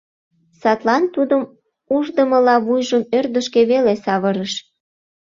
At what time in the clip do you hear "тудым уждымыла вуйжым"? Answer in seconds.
1.15-3.03